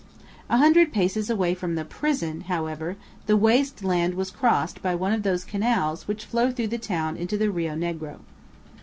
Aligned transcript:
A 0.49 0.57
hundred 0.57 0.91
paces 0.91 1.29
away 1.29 1.53
from 1.53 1.75
the 1.75 1.85
prison, 1.85 2.41
however, 2.47 2.95
the 3.27 3.37
waste 3.37 3.83
land 3.83 4.15
was 4.15 4.31
crossed 4.31 4.81
by 4.81 4.95
one 4.95 5.13
of 5.13 5.21
those 5.21 5.43
canals 5.43 6.07
which 6.07 6.25
flow 6.25 6.51
through 6.51 6.69
the 6.69 6.79
town 6.79 7.15
into 7.15 7.37
the 7.37 7.51
Rio 7.51 7.75
Negro. 7.75 8.17